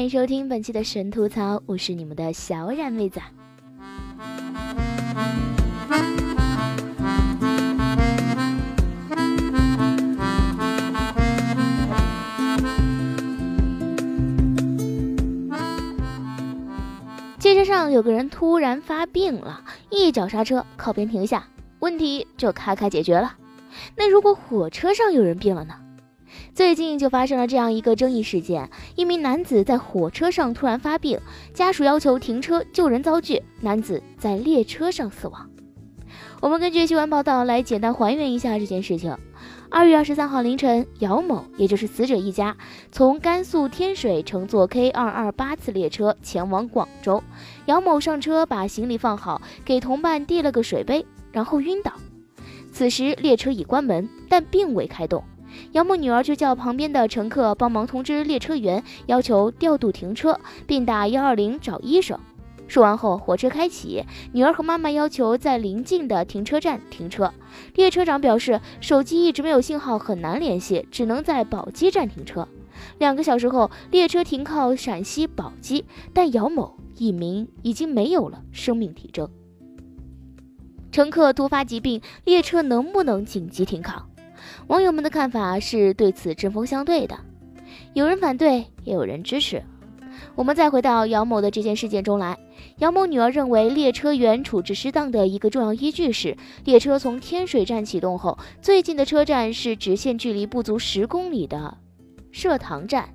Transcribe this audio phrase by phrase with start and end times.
[0.00, 3.20] 欢迎收听本期的神吐槽，我是你们的小冉妹子。
[17.38, 21.46] 汽车上有个人突然发病了，一脚刹车，靠边停下，
[21.80, 23.36] 问题就咔咔解决了。
[23.96, 25.74] 那如果火车上有人病了呢？
[26.60, 31.18] 最近就发生了这样一个争议事件：一名男子在火车上突然发病，
[31.54, 35.48] 家属要求停车救人遭拒，男子在列车上死亡。
[36.38, 39.16] 我们根据新闻报道来简单还原一下这件事情。
[39.70, 42.54] 二月二十三号凌晨，姚某，也就是死者一家，
[42.92, 47.24] 从甘肃天水乘坐 K 二二八次列车前往广州。
[47.64, 51.94] 姚某上车把行李放好，给同伴递了个水杯，然后晕倒。
[52.70, 55.24] 此时列车已关门，但并未开动。
[55.72, 62.18] 姚某女儿就叫旁边的乘客帮忙通知列车员，要求调度停车，并打幺二零找医生。
[62.68, 67.32] 说完后，火车开启，女儿和妈妈要求在临近的停车站停车。
[67.74, 72.46] 列车长表示，手机一直没有信号，很难联系，只能在宝鸡站停车。
[72.98, 79.28] 两个小时后，列车停靠陕西宝鸡，但姚某一名已经没有了生命体征。
[80.92, 84.09] 乘客突发疾病，列车能不能紧急停靠？
[84.66, 87.18] 网友们的看法是对此针锋相对的，
[87.92, 89.62] 有人反对，也有人支持。
[90.34, 92.38] 我们再回到姚某的这件事件中来，
[92.78, 101.76] 姚某女儿认为列车员处置失当的一个重要依据是，列车从天水站启动后，最近的车站是直线距离不足十公里的
[102.32, 103.08] 社塘站。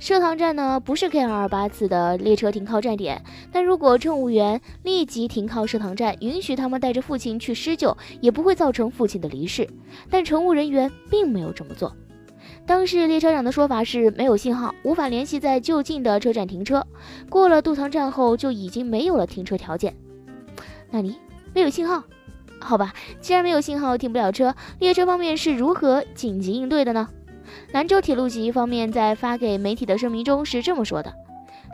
[0.00, 3.22] 社塘站呢不是 K 二二八次的列车停靠站点，
[3.52, 9.68] 但如果乘务员立即停靠社塘站，允许他们带着父亲去施救，也不会造成父亲的离世。
[10.08, 11.94] 但乘务人员并没有这么做。
[12.66, 16.86] 当时列车长的说法是没有信号，无法联系在就近的车站停车。
[17.28, 19.94] 过了渡塘站后就已经没有了停车条件。
[20.90, 21.14] 那你
[21.52, 22.02] 没有信号？
[22.58, 27.06] 好吧，既然没有信号，停不了车，列车方面是如何紧急应对的呢？
[27.72, 31.12] 兰州铁路局方面在发给媒体的声明中是这么说的：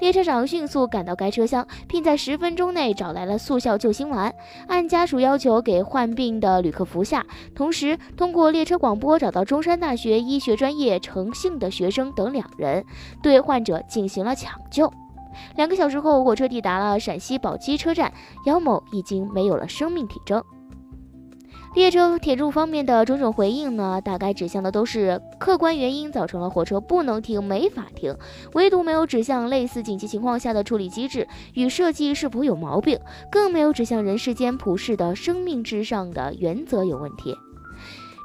[0.00, 4.34] 列车长迅速赶到该车厢，并在十分钟内找来了速效救心丸，
[4.66, 7.24] 按家属要求给患病的旅客服下。
[7.54, 12.84] 同时，通过列车广播找到中山大学医学专业诚信的学生等两人，
[13.22, 14.92] 对患者进行了抢救。
[15.56, 18.12] 两个小时后，火车抵达了陕西宝鸡车站，
[18.46, 20.42] 姚某已经没有了生命体征。
[21.74, 28.16] 列车铁路方面的种种回应呢，大概指向的都是客观原因造成了火车不能停、没法停，
[28.52, 32.98] 唯独没有指向类似紧急情况下的处理机制与设计是否有毛病，
[33.28, 37.36] 更没有指向人世间普世的生命至上的原则有问题。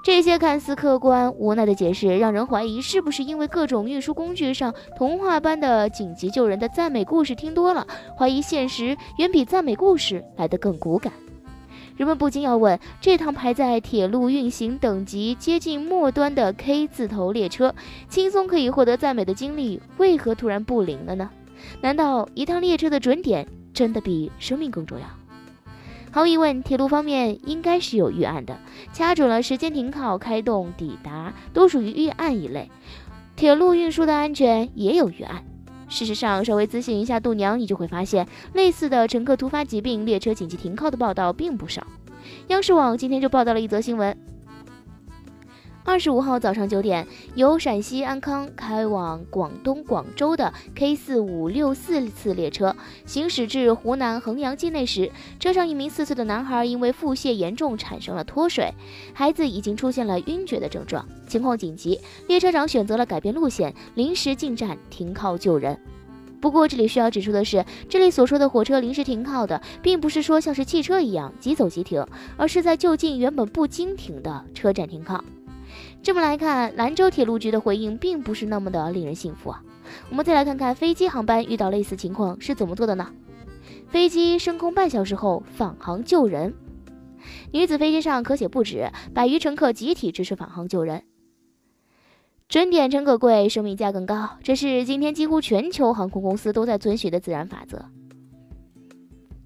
[0.06, 7.86] 这些看似客观无奈的解释，让人怀疑是不是因为各种运输工具上童话般的紧急救人的赞美故事听多了，
[8.16, 11.12] 怀疑现实远比赞美故事来得更骨感。
[12.00, 17.76] 人们不禁要问：这趟排在铁路运行等级接近末端的 K 字头列车，
[18.08, 21.30] 轻松可以获得赞美的经历，为何突然不灵了呢？
[21.82, 25.08] 难道一趟列车的准点真的比生命更重要？
[26.10, 28.58] 毫无疑问，铁路方面应该是有预案的，
[28.94, 32.72] 掐准了时间停靠、开动、抵达，都属于预案一类。
[33.36, 35.44] 铁路运输的安全也有预案。
[35.90, 41.86] 事实上，稍微咨询一下度娘，你就会发现，类似的乘客突发疾病、列车紧急停靠的报道并不少。
[42.48, 44.16] 央视网今天就报道了一则新闻。
[45.90, 52.76] 二十五号早上九点，由陕西安康开往广东广州的 K 四五六四次列车
[53.08, 58.72] 行驶至湖南衡阳境内时，车上一名四岁的男孩因为腹泻严重产生了脱水，
[59.16, 65.76] 孩子已经出现了晕厥的症状，情况紧急，列车长选择了改变路线，临时进站停靠救人。
[66.40, 72.06] 不过这里需要指出的是，这里所说的火车临时停靠的，并不是说像是汽车一样即走即停，
[72.38, 75.24] 而是在就近原本不经停的车站停靠。
[76.02, 79.62] 这么来看，兰州铁路局的回应并不是那么的令人信服啊。
[80.10, 83.12] 我们再来看看飞机航班遇到类似情况是怎么做的呢？
[83.90, 86.54] 飞机升空半小时后返航救人，
[87.52, 91.04] 女子飞机上咳血不止，百余乘客集体支持返航救人。
[92.48, 97.86] 准点诚可贵，生命价更高，这是今天几乎全球航空公司都在遵循的自然法则。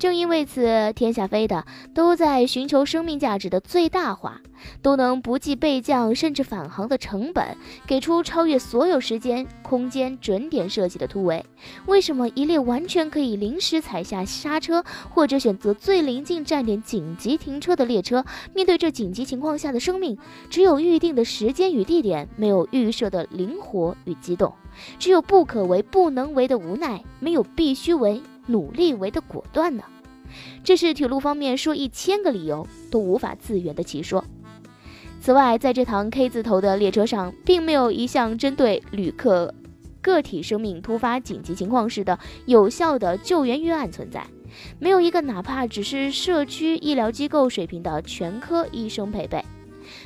[0.04, 4.42] 正因为此，天下飞的都在寻求生命价值的最大化，
[4.82, 7.56] 都能不计备降甚至返航的成本，
[7.88, 11.46] 给出超越所有时间、空间准点设计的突围。
[11.86, 20.18] 为什么一列完全可以临时踩下刹车，或者选择最临近站点紧急停车的列车，面对这紧急情况下的生命，
[20.50, 24.54] 只有预定的时间与地点，没有预设的灵活与机动，
[25.00, 29.84] 只有不可为、不能为的无奈，没有必须为、努力为的果断呢？
[30.64, 34.24] 这是铁路方面说一千个理由都无法自圆的奇说。
[35.22, 39.54] 此外，在这趟 K 字头的列车上，并没有一项针对旅客
[40.02, 44.28] 个体生命突发紧急情况时的有效的救援预案存在，
[44.80, 49.46] 没有一个哪怕只是社区医疗机构水平的全科医生配备，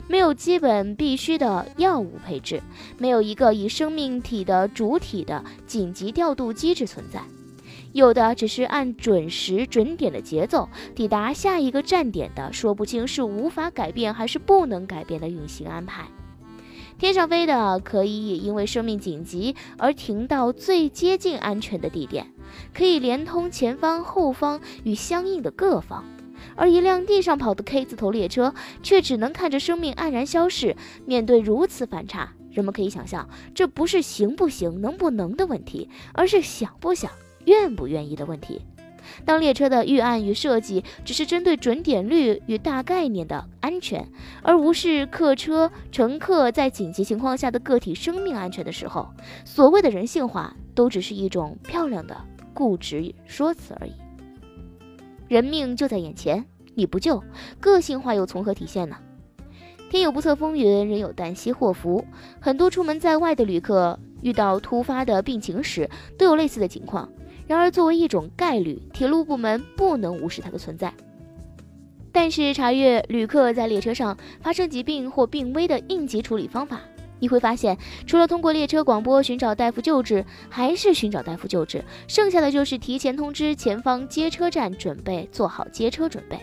[0.08, 2.62] 没有基本必须的药物配置，
[3.00, 7.24] 没有一个以生命体的主体的紧急调度机制存在。
[7.94, 16.06] 有的只是按准时准点的节奏抵达下一个站点的，说不清是无法改变还是不能改变的运行安排。
[17.00, 22.32] 天上飞的可以因为生命紧急而停到最接近安全的地点，
[22.74, 26.04] 可以连通前方、后方与相应的各方；
[26.56, 30.76] 而一辆地上跑的 K 字头列车却只能看着生命黯然消逝。
[31.06, 37.12] 面对如此反差，人们可以想象，这不是行不行、能不能的问题，而是想不想。
[37.48, 38.62] 愿不愿意的问题。
[39.24, 44.06] 当列车的预案与设计只是针对准点率与大概念的安全，
[44.44, 49.08] 而无视客车乘客在紧急情况下的个体生命安全的时候，
[49.46, 52.16] 所谓的人性化都只是一种漂亮的
[52.54, 53.94] 固执说辞而已。
[55.30, 56.46] 人命就在眼前，
[56.76, 57.24] 你不救，
[57.62, 58.98] 个性化又从何体现呢？
[59.90, 62.04] 天有不测风云，人有旦夕祸福。
[62.42, 67.10] 很多出门在外的旅客遇到突发的病情时，都有类似的情况。
[67.48, 70.94] 然而，作为一种概率，铁路部门不能无视它的存在。
[72.12, 76.82] 但是，查阅旅客在列车上发生疾病或病危的应急处理方法，
[77.20, 86.38] 你会发现，除了通过列车广播寻找大夫救治，还是寻找大夫救治，剩下的就是提前通知前方接车站，准备做好接车准备。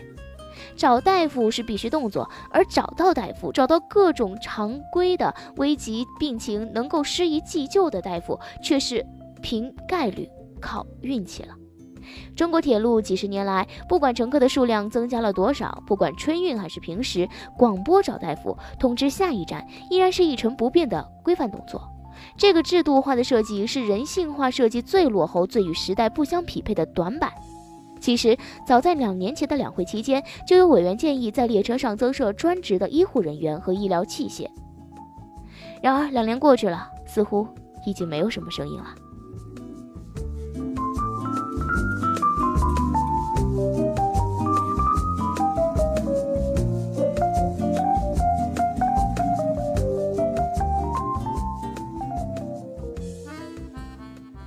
[0.75, 9.05] 找大夫是必须动作，而找到大夫，找到各种常规的危急病情能够施以急救的大夫，却是
[9.41, 10.27] 凭概率。
[10.65, 11.49] 靠运气了。
[12.35, 21.81] 中国铁路几十年来，不管乘客的数量增加了多少，不管春运还是平时，广播找大夫通知下一站，依然是一成不变的规范动作。
[22.37, 27.31] 这个制度化的设计是人性化设计最落后、最与时代不相匹配的短板。
[27.99, 34.47] 其实，早在两年前的两会期间，就有委员建议在列车上增设专职的医护人员和医疗器械。
[35.81, 37.47] 然而，两年过去了，似乎
[37.85, 38.85] 已经没有什么声音了。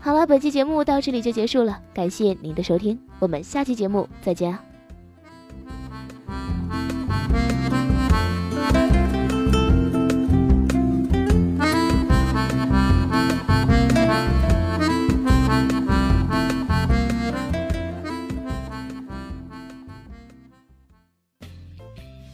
[0.00, 4.58] 好了，本期节目到这里就结束了，感谢您的收听，我们下期节目再见。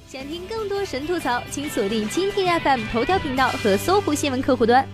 [0.06, 4.86] 想听更多神吐槽，请锁定蜻蜓 FM 头条频道和搜狐新闻客户端，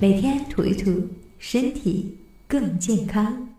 [0.00, 1.06] 每天吐一吐，
[1.42, 2.22] 身体。
[2.52, 3.51] 更健康。